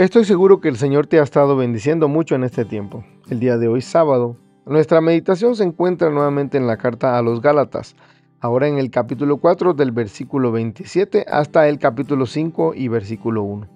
[0.00, 3.04] Estoy seguro que el Señor te ha estado bendiciendo mucho en este tiempo.
[3.28, 7.42] El día de hoy, sábado, nuestra meditación se encuentra nuevamente en la carta a los
[7.42, 7.96] Gálatas,
[8.40, 13.68] ahora en el capítulo 4 del versículo 27 hasta el capítulo 5 y versículo 1.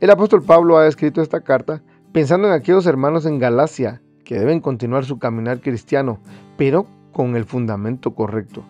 [0.00, 4.58] El apóstol Pablo ha escrito esta carta pensando en aquellos hermanos en Galacia que deben
[4.58, 6.18] continuar su caminar cristiano,
[6.56, 8.64] pero con el fundamento correcto.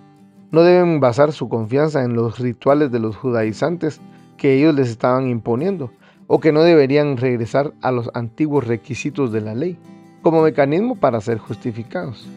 [0.51, 3.98] No deben basar su confianza en los rituales de los judaizantes
[4.36, 5.91] que ellos les estaban imponiendo,
[6.27, 9.79] o que no deberían regresar a los antiguos requisitos de la ley
[10.23, 12.29] como mecanismo para ser justificados.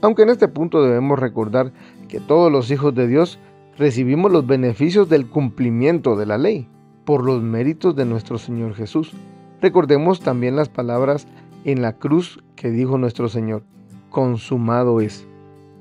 [0.00, 1.72] Aunque en este punto debemos recordar
[2.08, 3.38] que todos los hijos de Dios
[3.76, 6.68] recibimos los beneficios del cumplimiento de la ley
[7.04, 9.12] por los méritos de nuestro Señor Jesús.
[9.60, 11.26] Recordemos también las palabras
[11.64, 13.62] en la cruz que dijo nuestro Señor,
[14.10, 15.26] consumado es,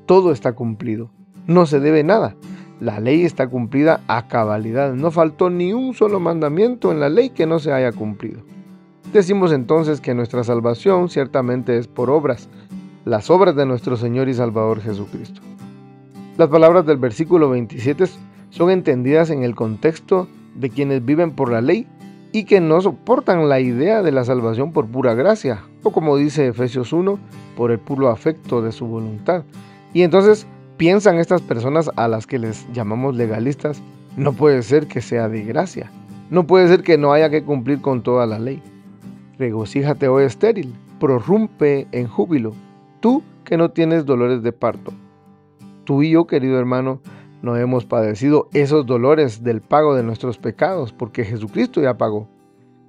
[0.05, 1.11] todo está cumplido,
[1.45, 2.35] no se debe nada,
[2.79, 4.93] la ley está cumplida a cabalidad.
[4.93, 8.41] No faltó ni un solo mandamiento en la ley que no se haya cumplido.
[9.13, 12.49] Decimos entonces que nuestra salvación ciertamente es por obras,
[13.05, 15.41] las obras de nuestro Señor y Salvador Jesucristo.
[16.37, 18.05] Las palabras del versículo 27
[18.49, 21.87] son entendidas en el contexto de quienes viven por la ley
[22.31, 26.47] y que no soportan la idea de la salvación por pura gracia, o como dice
[26.47, 27.17] Efesios 1,
[27.55, 29.43] por el puro afecto de su voluntad.
[29.93, 30.45] Y entonces
[30.77, 33.81] piensan estas personas a las que les llamamos legalistas,
[34.15, 35.91] no puede ser que sea de gracia.
[36.29, 38.61] No puede ser que no haya que cumplir con toda la ley.
[39.37, 42.53] Regocíjate, oh estéril, prorrumpe en júbilo,
[42.99, 44.91] tú que no tienes dolores de parto.
[45.85, 46.99] Tú y yo, querido hermano,
[47.41, 52.27] no hemos padecido esos dolores del pago de nuestros pecados, porque Jesucristo ya pagó.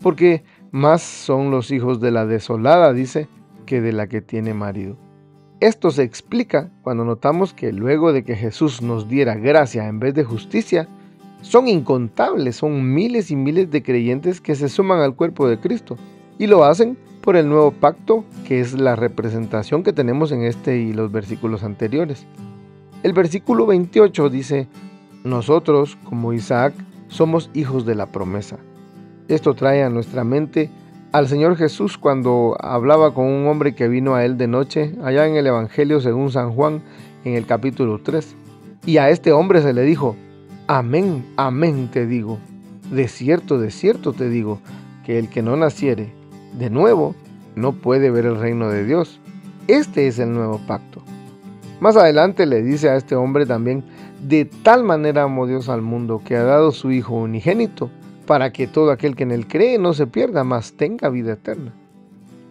[0.01, 0.43] Porque
[0.73, 3.29] más son los hijos de la desolada, dice,
[3.67, 4.97] que de la que tiene marido.
[5.61, 10.15] Esto se explica cuando notamos que luego de que Jesús nos diera gracia en vez
[10.15, 10.87] de justicia,
[11.43, 15.97] son incontables, son miles y miles de creyentes que se suman al cuerpo de Cristo
[16.39, 20.79] y lo hacen por el nuevo pacto que es la representación que tenemos en este
[20.79, 22.25] y los versículos anteriores.
[23.03, 24.69] El versículo 28 dice,
[25.25, 26.73] nosotros como Isaac
[27.09, 28.59] somos hijos de la promesa.
[29.27, 30.71] Esto trae a nuestra mente
[31.13, 35.27] al Señor Jesús cuando hablaba con un hombre que vino a él de noche, allá
[35.27, 36.83] en el Evangelio según San Juan,
[37.25, 38.37] en el capítulo 3.
[38.85, 40.17] Y a este hombre se le dijo,
[40.67, 42.39] Amén, amén te digo,
[42.91, 44.61] de cierto, de cierto te digo,
[45.05, 46.13] que el que no naciere
[46.59, 47.15] de nuevo
[47.57, 49.19] no puede ver el reino de Dios.
[49.67, 51.03] Este es el nuevo pacto.
[51.81, 53.85] Más adelante le dice a este hombre también,
[54.27, 57.89] de tal manera amó Dios al mundo que ha dado su Hijo unigénito
[58.29, 61.73] para que todo aquel que en él cree no se pierda, mas tenga vida eterna.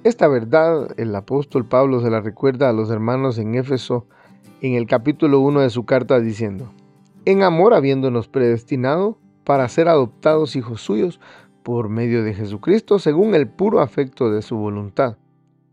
[0.03, 4.07] Esta verdad el apóstol Pablo se la recuerda a los hermanos en Éfeso
[4.63, 6.73] en el capítulo 1 de su carta diciendo,
[7.25, 11.19] en amor habiéndonos predestinado para ser adoptados hijos suyos
[11.61, 15.17] por medio de Jesucristo según el puro afecto de su voluntad.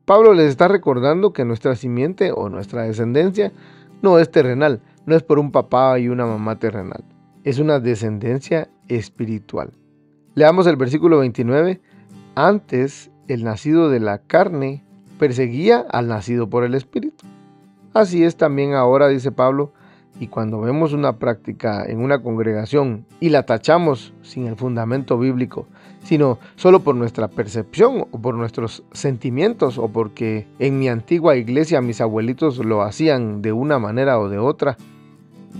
[0.04, 3.54] Pablo les está recordando que nuestra simiente o nuestra descendencia
[4.02, 7.04] no es terrenal, no es por un papá y una mamá terrenal,
[7.42, 9.72] es una descendencia espiritual.
[10.36, 11.80] Leamos el versículo 29.
[12.34, 14.82] Antes el nacido de la carne
[15.16, 17.24] perseguía al nacido por el Espíritu.
[17.92, 19.72] Así es también ahora, dice Pablo,
[20.18, 25.68] y cuando vemos una práctica en una congregación y la tachamos sin el fundamento bíblico,
[26.02, 31.80] sino solo por nuestra percepción o por nuestros sentimientos o porque en mi antigua iglesia
[31.80, 34.76] mis abuelitos lo hacían de una manera o de otra,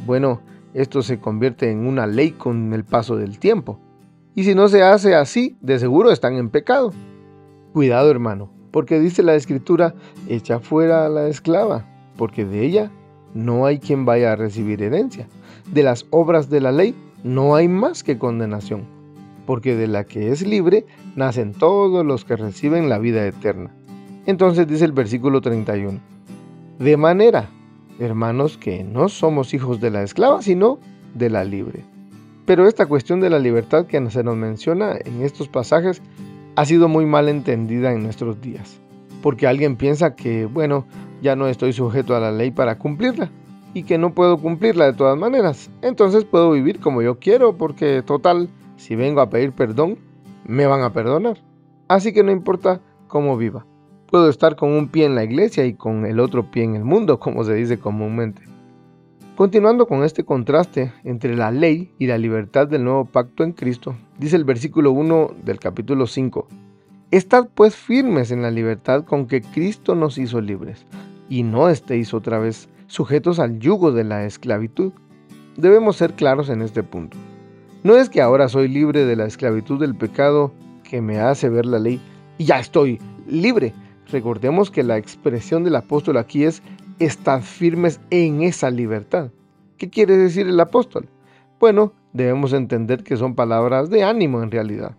[0.04, 0.40] bueno,
[0.74, 3.78] esto se convierte en una ley con el paso del tiempo.
[4.34, 6.92] Y si no se hace así, de seguro están en pecado.
[7.72, 9.94] Cuidado hermano, porque dice la escritura,
[10.28, 11.86] echa fuera a la esclava,
[12.16, 12.90] porque de ella
[13.32, 15.28] no hay quien vaya a recibir herencia.
[15.72, 18.84] De las obras de la ley no hay más que condenación,
[19.46, 20.84] porque de la que es libre
[21.14, 23.70] nacen todos los que reciben la vida eterna.
[24.26, 26.00] Entonces dice el versículo 31,
[26.80, 27.50] de manera,
[28.00, 30.80] hermanos, que no somos hijos de la esclava, sino
[31.14, 31.84] de la libre.
[32.46, 36.02] Pero esta cuestión de la libertad que se nos menciona en estos pasajes
[36.56, 38.78] ha sido muy mal entendida en nuestros días,
[39.22, 40.84] porque alguien piensa que, bueno,
[41.22, 43.30] ya no estoy sujeto a la ley para cumplirla
[43.72, 48.02] y que no puedo cumplirla de todas maneras, entonces puedo vivir como yo quiero porque
[48.02, 49.98] total, si vengo a pedir perdón,
[50.46, 51.38] me van a perdonar.
[51.88, 53.66] Así que no importa cómo viva.
[54.06, 56.84] Puedo estar con un pie en la iglesia y con el otro pie en el
[56.84, 58.42] mundo, como se dice comúnmente.
[59.36, 63.96] Continuando con este contraste entre la ley y la libertad del nuevo pacto en Cristo,
[64.16, 66.46] dice el versículo 1 del capítulo 5,
[67.10, 70.86] Estad pues firmes en la libertad con que Cristo nos hizo libres,
[71.28, 74.92] y no estéis otra vez sujetos al yugo de la esclavitud.
[75.56, 77.16] Debemos ser claros en este punto.
[77.82, 80.52] No es que ahora soy libre de la esclavitud del pecado
[80.84, 82.00] que me hace ver la ley
[82.38, 83.74] y ya estoy libre.
[84.12, 86.62] Recordemos que la expresión del apóstol aquí es
[86.98, 89.30] estar firmes en esa libertad.
[89.78, 91.08] ¿Qué quiere decir el apóstol?
[91.58, 94.96] Bueno, debemos entender que son palabras de ánimo en realidad.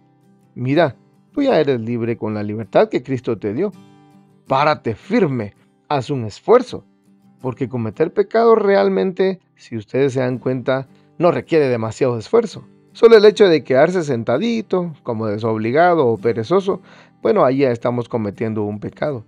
[0.54, 0.96] Mira,
[1.32, 3.72] tú ya eres libre con la libertad que Cristo te dio.
[4.48, 5.54] Párate firme,
[5.90, 6.86] haz un esfuerzo,
[7.42, 10.88] porque cometer pecado realmente, si ustedes se dan cuenta,
[11.18, 12.66] no requiere demasiado esfuerzo.
[12.94, 16.82] Solo el hecho de quedarse sentadito, como desobligado o perezoso,
[17.22, 19.26] bueno, ahí ya estamos cometiendo un pecado.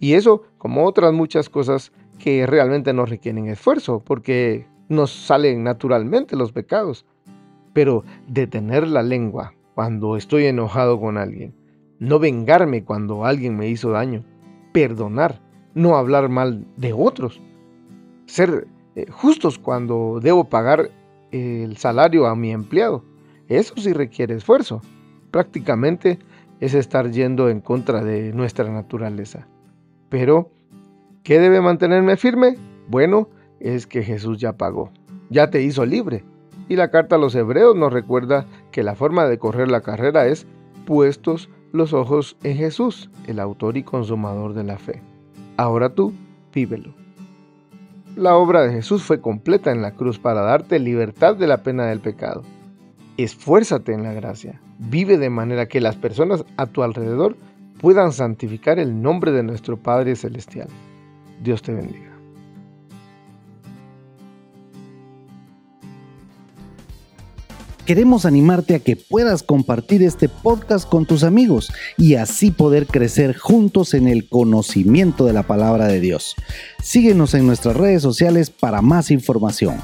[0.00, 6.36] Y eso, como otras muchas cosas que realmente no requieren esfuerzo, porque nos salen naturalmente
[6.36, 7.04] los pecados.
[7.72, 11.54] Pero detener la lengua cuando estoy enojado con alguien,
[11.98, 14.24] no vengarme cuando alguien me hizo daño,
[14.72, 15.40] perdonar,
[15.74, 17.40] no hablar mal de otros,
[18.26, 18.66] ser
[18.96, 20.90] eh, justos cuando debo pagar
[21.30, 23.04] el salario a mi empleado.
[23.48, 24.82] Eso sí requiere esfuerzo.
[25.30, 26.18] Prácticamente
[26.60, 29.46] es estar yendo en contra de nuestra naturaleza.
[30.08, 30.50] Pero,
[31.22, 32.56] ¿qué debe mantenerme firme?
[32.88, 33.28] Bueno,
[33.60, 34.90] es que Jesús ya pagó,
[35.30, 36.24] ya te hizo libre.
[36.68, 40.26] Y la carta a los hebreos nos recuerda que la forma de correr la carrera
[40.26, 40.46] es
[40.86, 45.02] puestos los ojos en Jesús, el autor y consumador de la fe.
[45.56, 46.12] Ahora tú,
[46.54, 46.94] vívelo.
[48.16, 51.86] La obra de Jesús fue completa en la cruz para darte libertad de la pena
[51.86, 52.42] del pecado.
[53.16, 54.60] Esfuérzate en la gracia.
[54.78, 57.36] Vive de manera que las personas a tu alrededor
[57.80, 60.68] puedan santificar el nombre de nuestro Padre Celestial.
[61.42, 62.08] Dios te bendiga.
[67.88, 73.34] Queremos animarte a que puedas compartir este podcast con tus amigos y así poder crecer
[73.34, 76.34] juntos en el conocimiento de la palabra de Dios.
[76.82, 79.76] Síguenos en nuestras redes sociales para más información.